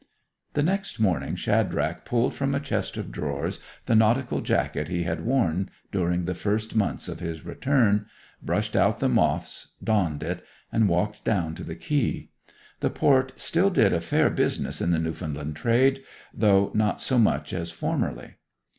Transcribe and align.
The 0.53 0.63
next 0.63 0.99
morning 0.99 1.35
Shadrach 1.35 2.05
pulled 2.05 2.33
from 2.33 2.55
a 2.55 2.59
chest 2.59 2.97
of 2.97 3.11
drawers 3.11 3.59
the 3.85 3.93
nautical 3.93 4.41
jacket 4.41 4.87
he 4.87 5.03
had 5.03 5.23
worn 5.23 5.69
during 5.91 6.25
the 6.25 6.33
first 6.33 6.75
months 6.75 7.07
of 7.07 7.19
his 7.19 7.45
return, 7.45 8.07
brushed 8.41 8.75
out 8.75 8.99
the 8.99 9.07
moths, 9.07 9.75
donned 9.83 10.23
it, 10.23 10.43
and 10.71 10.89
walked 10.89 11.23
down 11.23 11.53
to 11.53 11.63
the 11.63 11.75
quay. 11.75 12.31
The 12.79 12.89
port 12.89 13.33
still 13.39 13.69
did 13.69 13.93
a 13.93 14.01
fair 14.01 14.31
business 14.31 14.81
in 14.81 14.89
the 14.89 14.97
Newfoundland 14.97 15.55
trade, 15.55 16.01
though 16.33 16.71
not 16.73 16.99
so 16.99 17.19
much 17.19 17.53
as 17.53 17.69
formerly. 17.69 18.37